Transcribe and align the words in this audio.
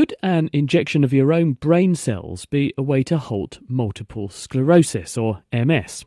Could 0.00 0.14
an 0.22 0.48
injection 0.54 1.04
of 1.04 1.12
your 1.12 1.30
own 1.30 1.52
brain 1.52 1.94
cells 1.94 2.46
be 2.46 2.72
a 2.78 2.82
way 2.82 3.02
to 3.02 3.18
halt 3.18 3.58
multiple 3.68 4.30
sclerosis, 4.30 5.18
or 5.18 5.42
MS? 5.52 6.06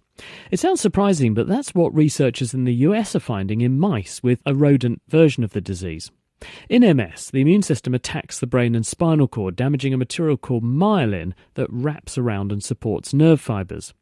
It 0.50 0.60
sounds 0.60 0.82
surprising, 0.82 1.36
but 1.36 1.48
that's 1.48 1.76
what 1.76 1.94
researchers 1.94 2.56
in 2.56 2.64
the 2.64 2.74
US 2.74 3.16
are 3.16 3.20
finding 3.20 3.62
in 3.62 3.78
mice 3.78 4.24
with 4.24 4.42
a 4.48 4.56
rodent 4.56 5.04
version 5.10 5.44
of 5.44 5.52
the 5.52 5.62
disease. 5.62 6.10
In 6.70 6.82
MS, 6.98 7.30
the 7.30 7.42
immune 7.42 7.62
system 7.62 7.94
attacks 7.94 8.40
the 8.40 8.48
brain 8.48 8.74
and 8.74 8.84
spinal 8.84 9.28
cord, 9.28 9.56
damaging 9.56 9.94
a 9.94 9.98
material 9.98 10.38
called 10.38 10.64
myelin 10.64 11.34
that 11.54 11.70
wraps 11.70 12.18
around 12.18 12.52
and 12.52 12.64
supports 12.64 13.14
nerve 13.14 13.40
fibres. 13.40 13.94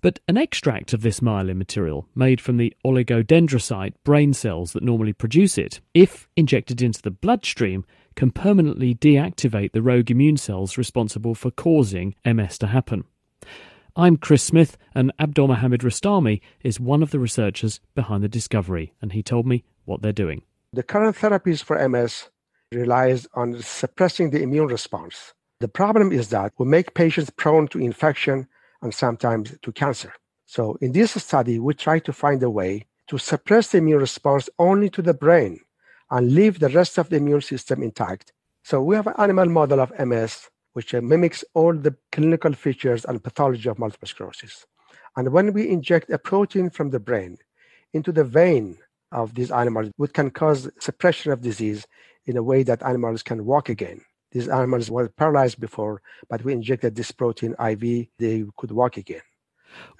But 0.00 0.18
an 0.26 0.36
extract 0.36 0.92
of 0.92 1.02
this 1.02 1.20
myelin 1.20 1.58
material, 1.58 2.08
made 2.14 2.40
from 2.40 2.56
the 2.56 2.74
oligodendrocyte 2.84 3.94
brain 4.02 4.32
cells 4.32 4.72
that 4.72 4.82
normally 4.82 5.12
produce 5.12 5.58
it, 5.58 5.80
if 5.94 6.26
injected 6.36 6.82
into 6.82 7.02
the 7.02 7.12
bloodstream, 7.12 7.84
can 8.18 8.32
permanently 8.32 8.96
deactivate 8.96 9.70
the 9.70 9.80
rogue 9.80 10.10
immune 10.10 10.36
cells 10.36 10.76
responsible 10.76 11.36
for 11.36 11.52
causing 11.52 12.16
MS 12.24 12.58
to 12.58 12.66
happen. 12.66 13.04
I'm 13.94 14.16
Chris 14.16 14.42
Smith, 14.42 14.76
and 14.92 15.12
Abdol 15.20 15.46
Mohamed 15.46 15.82
Rostami 15.82 16.40
is 16.64 16.80
one 16.80 17.00
of 17.00 17.12
the 17.12 17.20
researchers 17.20 17.78
behind 17.94 18.24
the 18.24 18.28
discovery, 18.28 18.92
and 19.00 19.12
he 19.12 19.22
told 19.22 19.46
me 19.46 19.62
what 19.84 20.02
they're 20.02 20.12
doing. 20.12 20.42
The 20.72 20.82
current 20.82 21.14
therapies 21.14 21.62
for 21.62 21.88
MS 21.88 22.28
relies 22.72 23.28
on 23.34 23.62
suppressing 23.62 24.30
the 24.30 24.42
immune 24.42 24.66
response. 24.66 25.32
The 25.60 25.68
problem 25.68 26.10
is 26.10 26.30
that 26.30 26.54
we 26.58 26.66
make 26.66 26.94
patients 26.94 27.30
prone 27.30 27.68
to 27.68 27.78
infection 27.78 28.48
and 28.82 28.92
sometimes 28.92 29.56
to 29.62 29.70
cancer. 29.70 30.12
So 30.44 30.76
in 30.80 30.90
this 30.90 31.12
study, 31.12 31.60
we 31.60 31.72
try 31.74 32.00
to 32.00 32.12
find 32.12 32.42
a 32.42 32.50
way 32.50 32.86
to 33.10 33.18
suppress 33.18 33.68
the 33.68 33.78
immune 33.78 34.00
response 34.00 34.50
only 34.58 34.90
to 34.90 35.02
the 35.02 35.14
brain 35.14 35.60
and 36.10 36.32
leave 36.32 36.58
the 36.58 36.68
rest 36.70 36.98
of 36.98 37.08
the 37.08 37.16
immune 37.16 37.40
system 37.40 37.82
intact. 37.82 38.32
So 38.62 38.82
we 38.82 38.96
have 38.96 39.06
an 39.06 39.14
animal 39.18 39.46
model 39.46 39.80
of 39.80 39.92
MS 39.98 40.48
which 40.78 40.94
uh, 40.94 41.00
mimics 41.00 41.44
all 41.54 41.74
the 41.74 41.96
clinical 42.12 42.52
features 42.52 43.04
and 43.04 43.24
pathology 43.24 43.68
of 43.68 43.78
multiple 43.78 44.06
sclerosis. 44.06 44.64
And 45.16 45.32
when 45.32 45.52
we 45.52 45.68
inject 45.68 46.08
a 46.10 46.18
protein 46.18 46.70
from 46.70 46.90
the 46.90 47.00
brain 47.00 47.38
into 47.92 48.12
the 48.12 48.22
vein 48.22 48.78
of 49.10 49.34
these 49.34 49.50
animals, 49.50 49.90
which 49.96 50.12
can 50.12 50.30
cause 50.30 50.70
suppression 50.78 51.32
of 51.32 51.40
disease 51.40 51.86
in 52.26 52.36
a 52.36 52.42
way 52.42 52.62
that 52.62 52.82
animals 52.82 53.22
can 53.22 53.44
walk 53.44 53.68
again. 53.68 54.02
These 54.30 54.48
animals 54.48 54.90
were 54.90 55.08
paralyzed 55.08 55.58
before, 55.58 56.02
but 56.28 56.44
we 56.44 56.52
injected 56.52 56.94
this 56.94 57.10
protein 57.10 57.56
IV, 57.58 58.08
they 58.18 58.44
could 58.58 58.70
walk 58.70 58.98
again. 58.98 59.22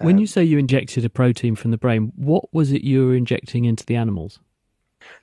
When 0.01 0.17
uh, 0.17 0.21
you 0.21 0.27
say 0.27 0.45
you 0.45 0.59
injected 0.59 1.05
a 1.05 1.11
protein 1.11 1.57
from 1.57 1.71
the 1.71 1.79
brain, 1.79 2.13
what 2.15 2.53
was 2.53 2.71
it 2.73 2.83
you 2.83 3.07
were 3.07 3.15
injecting 3.15 3.65
into 3.65 3.85
the 3.87 3.97
animals? 3.97 4.39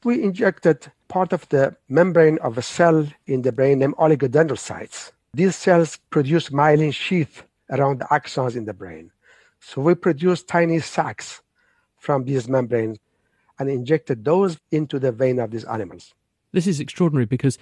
We 0.04 0.24
injected 0.24 0.92
part 1.08 1.34
of 1.34 1.48
the 1.50 1.76
membrane 1.90 2.38
of 2.40 2.58
a 2.58 2.62
cell 2.62 3.08
in 3.28 3.42
the 3.42 3.52
brain 3.52 3.80
named 3.80 3.96
oligodendrocytes. 3.96 5.12
These 5.34 5.56
cells 5.56 5.98
produce 6.10 6.50
myelin 6.50 6.94
sheath 6.94 7.44
around 7.70 8.00
the 8.00 8.06
axons 8.06 8.56
in 8.56 8.66
the 8.66 8.74
brain. 8.74 9.12
So 9.60 9.82
we 9.82 9.96
produced 9.96 10.48
tiny 10.48 10.80
sacs 10.80 11.42
from 11.98 12.26
these 12.26 12.48
membranes 12.48 13.00
and 13.60 13.70
injected 13.70 14.24
those 14.24 14.58
into 14.72 15.00
the 15.00 15.12
vein 15.12 15.40
of 15.40 15.52
these 15.52 15.66
animals. 15.66 16.14
This 16.52 16.68
is 16.68 16.80
extraordinary 16.80 17.26
because 17.26 17.58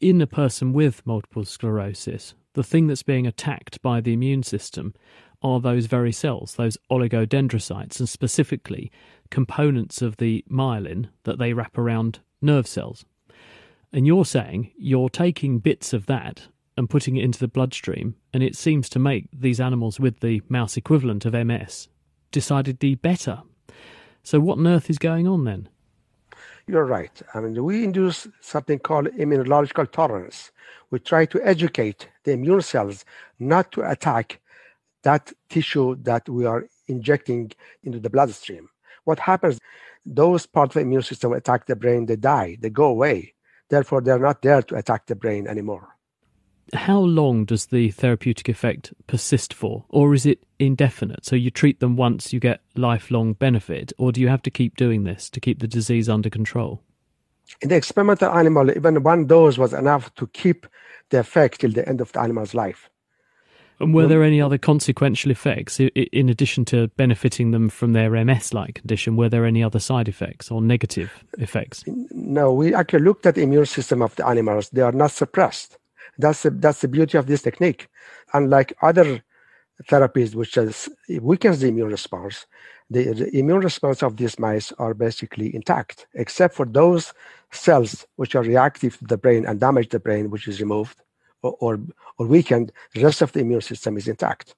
in 0.00 0.20
a 0.20 0.26
person 0.26 0.72
with 0.72 1.06
multiple 1.06 1.44
sclerosis, 1.44 2.34
the 2.54 2.64
thing 2.64 2.86
that's 2.86 3.02
being 3.02 3.26
attacked 3.26 3.80
by 3.82 4.00
the 4.00 4.12
immune 4.12 4.42
system 4.42 4.94
are 5.42 5.60
those 5.60 5.86
very 5.86 6.12
cells, 6.12 6.54
those 6.54 6.78
oligodendrocytes, 6.90 7.98
and 7.98 8.08
specifically 8.08 8.90
components 9.32 10.02
of 10.02 10.18
the 10.18 10.44
myelin 10.48 11.08
that 11.24 11.38
they 11.38 11.52
wrap 11.52 11.76
around 11.76 12.20
nerve 12.40 12.68
cells. 12.68 13.04
And 13.92 14.06
you're 14.06 14.24
saying 14.24 14.70
you're 14.76 15.08
taking 15.08 15.58
bits 15.58 15.92
of 15.92 16.06
that 16.06 16.46
and 16.76 16.88
putting 16.88 17.16
it 17.16 17.24
into 17.24 17.38
the 17.38 17.48
bloodstream, 17.48 18.14
and 18.32 18.42
it 18.42 18.54
seems 18.56 18.88
to 18.90 18.98
make 18.98 19.26
these 19.32 19.60
animals 19.60 19.98
with 19.98 20.20
the 20.20 20.42
mouse 20.48 20.76
equivalent 20.76 21.24
of 21.24 21.32
MS 21.32 21.88
decidedly 22.30 22.94
better. 22.94 23.42
So, 24.22 24.38
what 24.38 24.58
on 24.58 24.66
earth 24.66 24.88
is 24.88 24.98
going 24.98 25.26
on 25.26 25.44
then? 25.44 25.68
You're 26.66 26.86
right. 26.86 27.20
I 27.34 27.40
mean, 27.40 27.62
we 27.64 27.84
induce 27.84 28.28
something 28.40 28.78
called 28.78 29.06
immunological 29.06 29.90
tolerance. 29.90 30.52
We 30.90 30.98
try 31.00 31.26
to 31.26 31.42
educate 31.42 32.08
the 32.24 32.32
immune 32.32 32.62
cells 32.62 33.04
not 33.38 33.72
to 33.72 33.90
attack 33.90 34.40
that 35.02 35.32
tissue 35.48 35.96
that 36.02 36.28
we 36.28 36.46
are 36.46 36.68
injecting 36.86 37.50
into 37.82 37.98
the 37.98 38.10
bloodstream. 38.10 38.68
What 39.04 39.18
happens? 39.18 39.58
Those 40.04 40.46
parts 40.46 40.70
of 40.70 40.74
the 40.74 40.80
immune 40.80 41.02
system 41.02 41.32
attack 41.32 41.66
the 41.66 41.76
brain, 41.76 42.06
they 42.06 42.16
die, 42.16 42.56
they 42.60 42.70
go 42.70 42.86
away. 42.86 43.34
Therefore, 43.68 44.00
they're 44.00 44.18
not 44.18 44.42
there 44.42 44.62
to 44.62 44.76
attack 44.76 45.06
the 45.06 45.14
brain 45.14 45.46
anymore. 45.46 45.96
How 46.74 47.00
long 47.00 47.44
does 47.44 47.66
the 47.66 47.90
therapeutic 47.90 48.48
effect 48.48 48.94
persist 49.06 49.52
for, 49.52 49.84
or 49.88 50.14
is 50.14 50.24
it 50.24 50.44
indefinite? 50.58 51.24
So 51.24 51.36
you 51.36 51.50
treat 51.50 51.80
them 51.80 51.96
once, 51.96 52.32
you 52.32 52.40
get 52.40 52.62
lifelong 52.76 53.34
benefit, 53.34 53.92
or 53.98 54.12
do 54.12 54.20
you 54.20 54.28
have 54.28 54.42
to 54.42 54.50
keep 54.50 54.76
doing 54.76 55.04
this 55.04 55.28
to 55.30 55.40
keep 55.40 55.58
the 55.58 55.68
disease 55.68 56.08
under 56.08 56.30
control? 56.30 56.82
In 57.60 57.68
the 57.68 57.76
experimental 57.76 58.30
animal, 58.30 58.70
even 58.70 59.02
one 59.02 59.26
dose 59.26 59.58
was 59.58 59.72
enough 59.72 60.14
to 60.14 60.26
keep 60.28 60.66
the 61.10 61.18
effect 61.18 61.60
till 61.60 61.72
the 61.72 61.86
end 61.86 62.00
of 62.00 62.12
the 62.12 62.20
animal's 62.20 62.54
life. 62.54 62.88
And 63.80 63.92
were 63.92 64.06
there 64.06 64.22
any 64.22 64.40
other 64.40 64.58
consequential 64.58 65.30
effects 65.30 65.80
in 65.80 66.28
addition 66.28 66.64
to 66.66 66.88
benefiting 66.96 67.50
them 67.50 67.68
from 67.68 67.92
their 67.92 68.24
MS-like 68.24 68.76
condition? 68.76 69.16
Were 69.16 69.28
there 69.28 69.44
any 69.44 69.62
other 69.62 69.80
side 69.80 70.08
effects 70.08 70.50
or 70.50 70.62
negative 70.62 71.24
effects? 71.38 71.84
No, 71.86 72.52
we 72.52 72.74
actually 72.74 73.02
looked 73.02 73.26
at 73.26 73.34
the 73.34 73.42
immune 73.42 73.66
system 73.66 74.02
of 74.02 74.14
the 74.16 74.26
animals. 74.26 74.70
They 74.70 74.82
are 74.82 74.92
not 74.92 75.10
suppressed. 75.10 75.78
That's 76.18 76.42
the, 76.42 76.50
that's 76.50 76.80
the 76.80 76.88
beauty 76.88 77.18
of 77.18 77.26
this 77.26 77.42
technique. 77.42 77.88
Unlike 78.34 78.74
other 78.82 79.22
therapies, 79.84 80.34
which 80.34 80.56
is, 80.56 80.88
weakens 81.20 81.60
the 81.60 81.68
immune 81.68 81.88
response, 81.88 82.46
the, 82.90 83.12
the 83.12 83.36
immune 83.36 83.60
response 83.60 84.02
of 84.02 84.16
these 84.16 84.38
mice 84.38 84.72
are 84.78 84.94
basically 84.94 85.54
intact, 85.54 86.06
except 86.14 86.54
for 86.54 86.66
those 86.66 87.12
cells 87.50 88.06
which 88.16 88.34
are 88.34 88.42
reactive 88.42 88.98
to 88.98 89.04
the 89.06 89.16
brain 89.16 89.46
and 89.46 89.58
damage 89.58 89.88
the 89.88 89.98
brain, 89.98 90.30
which 90.30 90.46
is 90.46 90.60
removed 90.60 90.96
or, 91.42 91.56
or, 91.60 91.80
or 92.18 92.26
weakened, 92.26 92.72
the 92.94 93.04
rest 93.04 93.22
of 93.22 93.32
the 93.32 93.40
immune 93.40 93.60
system 93.60 93.96
is 93.96 94.08
intact. 94.08 94.54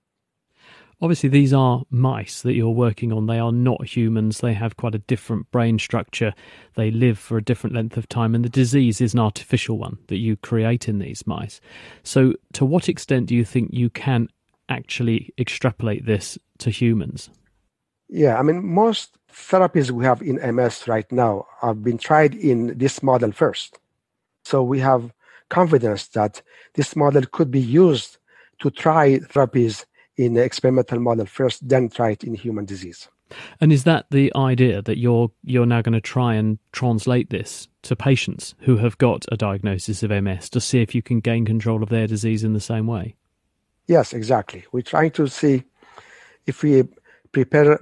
Obviously, 1.02 1.28
these 1.28 1.52
are 1.52 1.82
mice 1.90 2.42
that 2.42 2.54
you're 2.54 2.70
working 2.70 3.12
on. 3.12 3.26
They 3.26 3.38
are 3.38 3.52
not 3.52 3.84
humans. 3.84 4.38
They 4.38 4.54
have 4.54 4.76
quite 4.76 4.94
a 4.94 5.00
different 5.00 5.50
brain 5.50 5.78
structure. 5.78 6.32
They 6.76 6.90
live 6.90 7.18
for 7.18 7.36
a 7.36 7.42
different 7.42 7.74
length 7.74 7.96
of 7.96 8.08
time, 8.08 8.34
and 8.34 8.44
the 8.44 8.48
disease 8.48 9.00
is 9.00 9.12
an 9.12 9.20
artificial 9.20 9.76
one 9.76 9.98
that 10.06 10.18
you 10.18 10.36
create 10.36 10.88
in 10.88 11.00
these 11.00 11.26
mice. 11.26 11.60
So, 12.04 12.34
to 12.54 12.64
what 12.64 12.88
extent 12.88 13.26
do 13.26 13.34
you 13.34 13.44
think 13.44 13.70
you 13.72 13.90
can 13.90 14.28
actually 14.68 15.34
extrapolate 15.36 16.06
this 16.06 16.38
to 16.58 16.70
humans? 16.70 17.28
Yeah, 18.08 18.38
I 18.38 18.42
mean, 18.42 18.64
most 18.64 19.18
therapies 19.32 19.90
we 19.90 20.04
have 20.04 20.22
in 20.22 20.36
MS 20.54 20.86
right 20.86 21.10
now 21.10 21.46
have 21.60 21.82
been 21.82 21.98
tried 21.98 22.34
in 22.34 22.78
this 22.78 23.02
model 23.02 23.32
first. 23.32 23.78
So, 24.44 24.62
we 24.62 24.78
have 24.78 25.12
confidence 25.48 26.08
that 26.08 26.42
this 26.74 26.96
model 26.96 27.24
could 27.30 27.50
be 27.50 27.60
used 27.60 28.18
to 28.60 28.70
try 28.70 29.18
therapies 29.18 29.84
in 30.16 30.34
the 30.34 30.44
experimental 30.44 31.00
model 31.00 31.26
first, 31.26 31.66
then 31.68 31.88
try 31.88 32.10
it 32.10 32.24
in 32.24 32.34
human 32.34 32.64
disease. 32.64 33.08
And 33.60 33.72
is 33.72 33.84
that 33.84 34.06
the 34.10 34.32
idea 34.36 34.82
that 34.82 34.98
you're 34.98 35.30
you're 35.42 35.66
now 35.66 35.82
going 35.82 35.94
to 35.94 36.00
try 36.00 36.34
and 36.34 36.58
translate 36.72 37.30
this 37.30 37.68
to 37.82 37.96
patients 37.96 38.54
who 38.60 38.76
have 38.76 38.98
got 38.98 39.24
a 39.32 39.36
diagnosis 39.36 40.02
of 40.02 40.10
MS 40.10 40.50
to 40.50 40.60
see 40.60 40.82
if 40.82 40.94
you 40.94 41.02
can 41.02 41.20
gain 41.20 41.44
control 41.44 41.82
of 41.82 41.88
their 41.88 42.06
disease 42.06 42.44
in 42.44 42.52
the 42.52 42.60
same 42.60 42.86
way? 42.86 43.16
Yes, 43.86 44.12
exactly. 44.12 44.64
We're 44.72 44.82
trying 44.82 45.10
to 45.12 45.26
see 45.26 45.64
if 46.46 46.62
we 46.62 46.84
prepare 47.32 47.80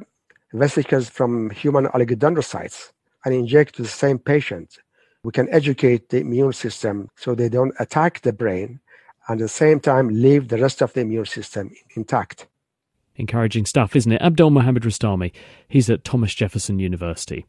vesicles 0.53 1.09
from 1.09 1.51
human 1.51 1.87
oligodendrocytes 1.87 2.93
and 3.25 3.35
inject 3.35 3.77
to 3.77 3.83
the 3.83 3.89
same 3.89 4.19
patient 4.19 4.79
we 5.25 5.33
can 5.33 5.49
educate 5.51 6.09
the 6.09 6.19
immune 6.19 6.53
system 6.53 7.09
so 7.17 7.35
they 7.35 7.49
don't 7.49 7.75
attack 7.79 8.21
the 8.23 8.33
brain 8.33 8.81
and 9.29 9.41
at 9.41 9.45
the 9.45 9.49
same 9.49 9.79
time 9.79 10.09
leave 10.09 10.49
the 10.49 10.59
rest 10.59 10.83
of 10.83 10.93
the 10.93 11.01
immune 11.01 11.27
system 11.27 11.71
intact. 11.97 12.49
Encouraging 13.15 13.67
stuff, 13.67 13.95
isn't 13.95 14.13
it? 14.13 14.23
Abdul 14.23 14.51
Mohammed 14.51 14.83
Rostami, 14.83 15.33
he's 15.69 15.91
at 15.91 16.05
Thomas 16.05 16.35
Jefferson 16.35 16.79
University. 16.79 17.47